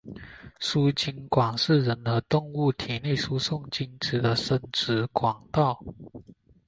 [0.57, 5.79] 输精管是人和动物体内输送精子的生殖管道。